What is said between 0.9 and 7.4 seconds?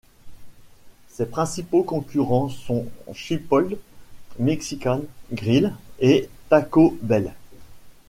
Ses principaux concurrents sont Chipotle Mexican Grill et Taco Bell.